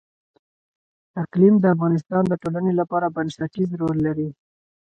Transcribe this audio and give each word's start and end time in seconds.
اقلیم 1.23 1.55
د 1.59 1.65
افغانستان 1.75 2.23
د 2.27 2.33
ټولنې 2.41 2.73
لپاره 2.79 3.13
بنسټيز 3.15 3.69
رول 3.81 3.97
لري. 4.07 4.29